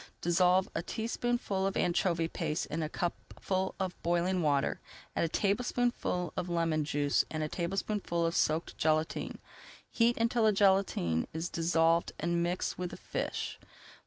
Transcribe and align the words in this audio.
Dissolve 0.19 0.67
a 0.73 0.81
teaspoonful 0.81 1.67
of 1.67 1.77
anchovy 1.77 2.27
paste 2.27 2.65
in 2.71 2.81
a 2.81 2.89
cupful 2.89 3.75
of 3.79 4.01
boiling 4.01 4.41
water, 4.41 4.79
add 5.15 5.25
a 5.25 5.29
tablespoonful 5.29 6.33
of 6.35 6.49
lemon 6.49 6.83
juice 6.83 7.23
and 7.29 7.43
a 7.43 7.47
tablespoonful 7.47 8.25
of 8.25 8.35
soaked 8.35 8.79
gelatine. 8.79 9.37
Heat 9.91 10.17
until 10.17 10.45
the 10.45 10.53
gelatine 10.53 11.27
is 11.33 11.49
dissolved 11.49 12.13
and 12.19 12.41
mix 12.41 12.79
with 12.79 12.89
the 12.89 12.97
fish. 12.97 13.59